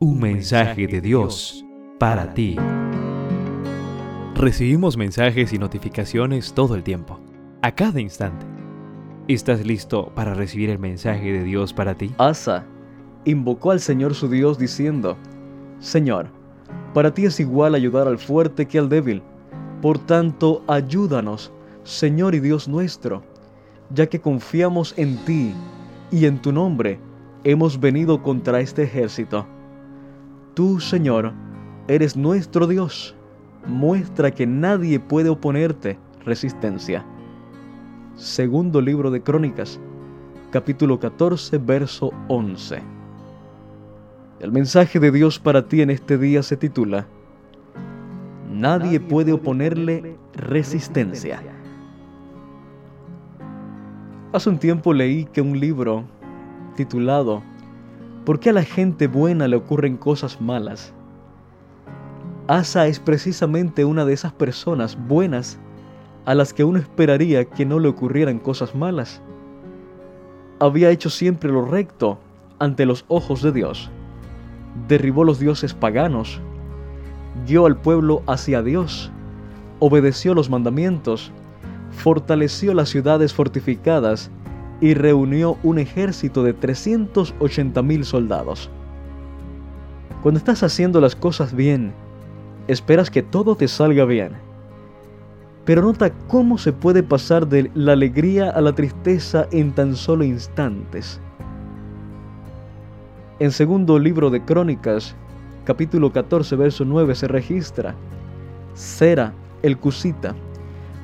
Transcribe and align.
Un 0.00 0.20
mensaje 0.20 0.86
de 0.86 1.00
Dios 1.00 1.66
para 1.98 2.32
ti. 2.32 2.54
Recibimos 4.36 4.96
mensajes 4.96 5.52
y 5.52 5.58
notificaciones 5.58 6.52
todo 6.52 6.76
el 6.76 6.84
tiempo, 6.84 7.18
a 7.62 7.74
cada 7.74 8.00
instante. 8.00 8.46
¿Estás 9.26 9.66
listo 9.66 10.12
para 10.14 10.34
recibir 10.34 10.70
el 10.70 10.78
mensaje 10.78 11.32
de 11.32 11.42
Dios 11.42 11.72
para 11.72 11.96
ti? 11.96 12.14
Asa 12.16 12.64
invocó 13.24 13.72
al 13.72 13.80
Señor 13.80 14.14
su 14.14 14.28
Dios 14.28 14.56
diciendo, 14.56 15.16
Señor, 15.80 16.28
para 16.94 17.12
ti 17.12 17.24
es 17.24 17.40
igual 17.40 17.74
ayudar 17.74 18.06
al 18.06 18.18
fuerte 18.18 18.66
que 18.66 18.78
al 18.78 18.88
débil. 18.88 19.20
Por 19.82 19.98
tanto, 19.98 20.62
ayúdanos, 20.68 21.50
Señor 21.82 22.36
y 22.36 22.38
Dios 22.38 22.68
nuestro, 22.68 23.24
ya 23.90 24.06
que 24.06 24.20
confiamos 24.20 24.94
en 24.96 25.16
ti 25.24 25.52
y 26.12 26.26
en 26.26 26.40
tu 26.40 26.52
nombre 26.52 27.00
hemos 27.42 27.80
venido 27.80 28.22
contra 28.22 28.60
este 28.60 28.84
ejército. 28.84 29.44
Tú, 30.58 30.80
Señor, 30.80 31.32
eres 31.86 32.16
nuestro 32.16 32.66
Dios. 32.66 33.14
Muestra 33.68 34.32
que 34.32 34.44
nadie 34.44 34.98
puede 34.98 35.28
oponerte 35.28 35.96
resistencia. 36.24 37.06
Segundo 38.16 38.80
libro 38.80 39.12
de 39.12 39.22
Crónicas, 39.22 39.78
capítulo 40.50 40.98
14, 40.98 41.58
verso 41.58 42.10
11. 42.26 42.82
El 44.40 44.50
mensaje 44.50 44.98
de 44.98 45.12
Dios 45.12 45.38
para 45.38 45.68
ti 45.68 45.80
en 45.80 45.90
este 45.90 46.18
día 46.18 46.42
se 46.42 46.56
titula 46.56 47.06
Nadie 48.50 48.98
puede 48.98 49.32
oponerle 49.32 50.16
resistencia. 50.34 51.40
Hace 54.32 54.50
un 54.50 54.58
tiempo 54.58 54.92
leí 54.92 55.24
que 55.26 55.40
un 55.40 55.60
libro 55.60 56.02
titulado 56.74 57.44
¿Por 58.28 58.40
qué 58.40 58.50
a 58.50 58.52
la 58.52 58.62
gente 58.62 59.06
buena 59.06 59.48
le 59.48 59.56
ocurren 59.56 59.96
cosas 59.96 60.38
malas? 60.38 60.92
Asa 62.46 62.86
es 62.86 63.00
precisamente 63.00 63.86
una 63.86 64.04
de 64.04 64.12
esas 64.12 64.34
personas 64.34 64.98
buenas 65.08 65.58
a 66.26 66.34
las 66.34 66.52
que 66.52 66.62
uno 66.62 66.78
esperaría 66.78 67.46
que 67.46 67.64
no 67.64 67.78
le 67.78 67.88
ocurrieran 67.88 68.38
cosas 68.38 68.74
malas. 68.74 69.22
Había 70.60 70.90
hecho 70.90 71.08
siempre 71.08 71.50
lo 71.50 71.64
recto 71.64 72.18
ante 72.58 72.84
los 72.84 73.06
ojos 73.08 73.40
de 73.40 73.50
Dios. 73.50 73.90
Derribó 74.88 75.24
los 75.24 75.38
dioses 75.38 75.72
paganos, 75.72 76.38
guió 77.46 77.64
al 77.64 77.80
pueblo 77.80 78.22
hacia 78.26 78.62
Dios, 78.62 79.10
obedeció 79.78 80.34
los 80.34 80.50
mandamientos, 80.50 81.32
fortaleció 81.92 82.74
las 82.74 82.90
ciudades 82.90 83.32
fortificadas 83.32 84.30
y 84.80 84.94
reunió 84.94 85.56
un 85.62 85.78
ejército 85.78 86.42
de 86.42 86.52
380 86.52 87.82
mil 87.82 88.04
soldados. 88.04 88.70
Cuando 90.22 90.38
estás 90.38 90.62
haciendo 90.62 91.00
las 91.00 91.16
cosas 91.16 91.54
bien, 91.54 91.92
esperas 92.66 93.10
que 93.10 93.22
todo 93.22 93.56
te 93.56 93.68
salga 93.68 94.04
bien. 94.04 94.32
Pero 95.64 95.82
nota 95.82 96.10
cómo 96.28 96.58
se 96.58 96.72
puede 96.72 97.02
pasar 97.02 97.46
de 97.46 97.70
la 97.74 97.92
alegría 97.92 98.50
a 98.50 98.60
la 98.60 98.74
tristeza 98.74 99.46
en 99.52 99.72
tan 99.72 99.96
solo 99.96 100.24
instantes. 100.24 101.20
En 103.38 103.52
segundo 103.52 103.98
libro 103.98 104.30
de 104.30 104.44
Crónicas, 104.44 105.14
capítulo 105.64 106.12
14, 106.12 106.56
verso 106.56 106.84
9 106.84 107.14
se 107.14 107.28
registra, 107.28 107.94
Sera, 108.74 109.32
el 109.62 109.78
Cusita, 109.78 110.34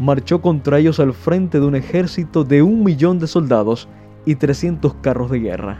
marchó 0.00 0.40
contra 0.40 0.78
ellos 0.78 0.98
al 0.98 1.12
frente 1.12 1.60
de 1.60 1.66
un 1.66 1.74
ejército 1.74 2.42
de 2.42 2.62
un 2.62 2.82
millón 2.82 3.18
de 3.18 3.26
soldados 3.26 3.86
y 4.24 4.34
300 4.34 4.94
carros 5.02 5.30
de 5.30 5.40
guerra. 5.40 5.78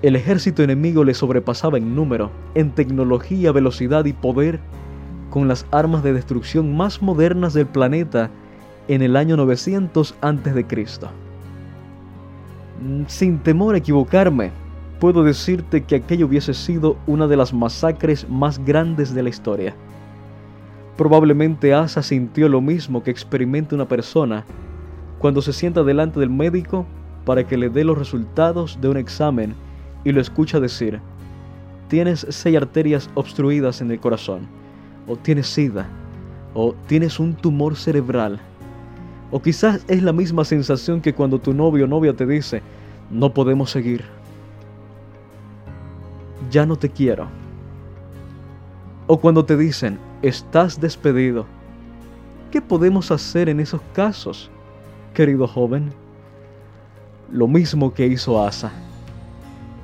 El 0.00 0.14
ejército 0.14 0.62
enemigo 0.62 1.04
le 1.04 1.14
sobrepasaba 1.14 1.78
en 1.78 1.94
número, 1.94 2.30
en 2.54 2.70
tecnología, 2.70 3.50
velocidad 3.52 4.04
y 4.04 4.12
poder, 4.12 4.60
con 5.30 5.48
las 5.48 5.66
armas 5.72 6.04
de 6.04 6.12
destrucción 6.12 6.76
más 6.76 7.02
modernas 7.02 7.52
del 7.52 7.66
planeta 7.66 8.30
en 8.88 9.02
el 9.02 9.16
año 9.16 9.36
900 9.36 10.14
a.C. 10.20 10.86
Sin 13.08 13.38
temor 13.38 13.74
a 13.74 13.78
equivocarme, 13.78 14.50
puedo 15.00 15.24
decirte 15.24 15.82
que 15.82 15.96
aquello 15.96 16.26
hubiese 16.26 16.54
sido 16.54 16.96
una 17.06 17.26
de 17.26 17.36
las 17.36 17.52
masacres 17.52 18.28
más 18.28 18.64
grandes 18.64 19.14
de 19.14 19.22
la 19.22 19.30
historia. 19.30 19.74
Probablemente 20.96 21.72
Asa 21.74 22.02
sintió 22.02 22.48
lo 22.48 22.60
mismo 22.60 23.02
que 23.02 23.10
experimenta 23.10 23.74
una 23.74 23.88
persona 23.88 24.44
cuando 25.18 25.40
se 25.40 25.52
sienta 25.52 25.82
delante 25.82 26.20
del 26.20 26.30
médico 26.30 26.84
para 27.24 27.46
que 27.46 27.56
le 27.56 27.70
dé 27.70 27.84
los 27.84 27.96
resultados 27.96 28.78
de 28.80 28.88
un 28.88 28.96
examen 28.96 29.54
y 30.04 30.12
lo 30.12 30.20
escucha 30.20 30.60
decir, 30.60 31.00
tienes 31.88 32.26
seis 32.28 32.56
arterias 32.56 33.08
obstruidas 33.14 33.80
en 33.80 33.90
el 33.90 34.00
corazón, 34.00 34.48
o 35.06 35.16
tienes 35.16 35.46
sida, 35.46 35.86
o 36.54 36.74
tienes 36.86 37.20
un 37.20 37.34
tumor 37.34 37.76
cerebral. 37.76 38.40
O 39.30 39.40
quizás 39.40 39.84
es 39.88 40.02
la 40.02 40.12
misma 40.12 40.44
sensación 40.44 41.00
que 41.00 41.14
cuando 41.14 41.38
tu 41.38 41.54
novio 41.54 41.84
o 41.84 41.88
novia 41.88 42.14
te 42.14 42.26
dice, 42.26 42.62
no 43.10 43.32
podemos 43.32 43.70
seguir. 43.70 44.04
Ya 46.50 46.66
no 46.66 46.76
te 46.76 46.90
quiero. 46.90 47.28
O 49.06 49.18
cuando 49.18 49.44
te 49.44 49.56
dicen, 49.56 49.98
estás 50.22 50.80
despedido. 50.80 51.46
¿Qué 52.50 52.62
podemos 52.62 53.10
hacer 53.10 53.48
en 53.48 53.60
esos 53.60 53.80
casos, 53.92 54.50
querido 55.14 55.46
joven? 55.48 55.92
Lo 57.30 57.48
mismo 57.48 57.92
que 57.92 58.06
hizo 58.06 58.42
Asa. 58.42 58.70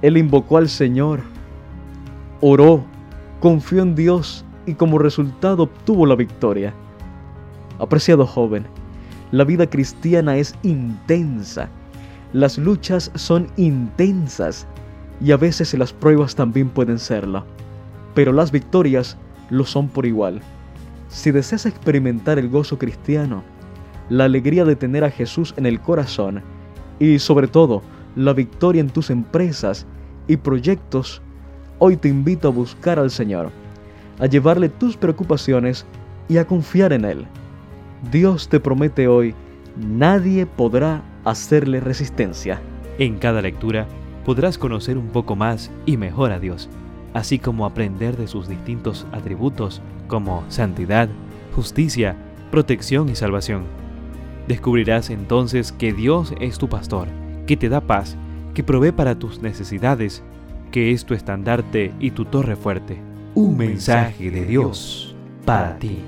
Él 0.00 0.16
invocó 0.16 0.58
al 0.58 0.68
Señor, 0.68 1.20
oró, 2.40 2.84
confió 3.40 3.82
en 3.82 3.94
Dios 3.96 4.44
y 4.64 4.74
como 4.74 4.98
resultado 4.98 5.64
obtuvo 5.64 6.06
la 6.06 6.14
victoria. 6.14 6.72
Apreciado 7.80 8.26
joven, 8.26 8.64
la 9.32 9.44
vida 9.44 9.68
cristiana 9.68 10.36
es 10.36 10.54
intensa. 10.62 11.68
Las 12.32 12.58
luchas 12.58 13.10
son 13.14 13.48
intensas 13.56 14.66
y 15.20 15.32
a 15.32 15.36
veces 15.36 15.74
las 15.74 15.92
pruebas 15.92 16.34
también 16.34 16.68
pueden 16.68 16.98
serlo. 16.98 17.44
Pero 18.14 18.32
las 18.32 18.52
victorias 18.52 19.16
lo 19.50 19.64
son 19.64 19.88
por 19.88 20.06
igual. 20.06 20.40
Si 21.08 21.30
deseas 21.30 21.66
experimentar 21.66 22.38
el 22.38 22.48
gozo 22.48 22.78
cristiano, 22.78 23.42
la 24.08 24.24
alegría 24.24 24.64
de 24.64 24.76
tener 24.76 25.04
a 25.04 25.10
Jesús 25.10 25.54
en 25.56 25.66
el 25.66 25.80
corazón 25.80 26.42
y 26.98 27.18
sobre 27.18 27.48
todo 27.48 27.82
la 28.16 28.32
victoria 28.32 28.80
en 28.80 28.90
tus 28.90 29.10
empresas 29.10 29.86
y 30.26 30.36
proyectos, 30.36 31.22
hoy 31.78 31.96
te 31.96 32.08
invito 32.08 32.48
a 32.48 32.52
buscar 32.52 32.98
al 32.98 33.10
Señor, 33.10 33.50
a 34.18 34.26
llevarle 34.26 34.68
tus 34.68 34.96
preocupaciones 34.96 35.86
y 36.28 36.38
a 36.38 36.46
confiar 36.46 36.92
en 36.92 37.04
Él. 37.04 37.26
Dios 38.10 38.48
te 38.48 38.60
promete 38.60 39.08
hoy, 39.08 39.34
nadie 39.76 40.46
podrá 40.46 41.02
hacerle 41.24 41.80
resistencia. 41.80 42.60
En 42.98 43.18
cada 43.18 43.40
lectura 43.40 43.86
podrás 44.24 44.58
conocer 44.58 44.98
un 44.98 45.08
poco 45.08 45.36
más 45.36 45.70
y 45.86 45.96
mejor 45.96 46.32
a 46.32 46.38
Dios 46.38 46.68
así 47.14 47.38
como 47.38 47.66
aprender 47.66 48.16
de 48.16 48.26
sus 48.26 48.48
distintos 48.48 49.06
atributos 49.12 49.82
como 50.06 50.44
santidad, 50.48 51.08
justicia, 51.54 52.16
protección 52.50 53.08
y 53.08 53.14
salvación. 53.14 53.64
Descubrirás 54.46 55.10
entonces 55.10 55.72
que 55.72 55.92
Dios 55.92 56.34
es 56.40 56.58
tu 56.58 56.68
pastor, 56.68 57.08
que 57.46 57.56
te 57.56 57.68
da 57.68 57.80
paz, 57.80 58.16
que 58.54 58.64
provee 58.64 58.92
para 58.92 59.18
tus 59.18 59.42
necesidades, 59.42 60.22
que 60.70 60.92
es 60.92 61.04
tu 61.04 61.14
estandarte 61.14 61.92
y 62.00 62.12
tu 62.12 62.24
torre 62.24 62.56
fuerte. 62.56 62.98
Un 63.34 63.56
mensaje 63.56 64.30
de 64.30 64.44
Dios 64.44 65.14
para 65.44 65.78
ti. 65.78 65.98